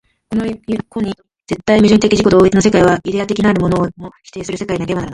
[0.31, 0.43] この
[0.89, 1.13] 故に
[1.45, 5.09] 絶対矛盾的自己同一の世界は、イデヤ的なるものをも否定する世界でなければならない。